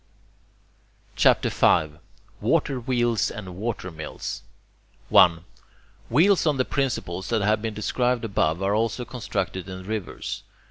CHAPTER 1.15 1.49
V 1.49 1.97
WATER 2.41 2.79
WHEELS 2.79 3.29
AND 3.29 3.55
WATER 3.55 3.91
MILLS 3.91 4.41
1. 5.09 5.45
Wheels 6.09 6.47
on 6.47 6.57
the 6.57 6.65
principles 6.65 7.29
that 7.29 7.43
have 7.43 7.61
been 7.61 7.75
described 7.75 8.25
above 8.25 8.63
are 8.63 8.73
also 8.73 9.05
constructed 9.05 9.69
in 9.69 9.83
rivers. 9.83 10.41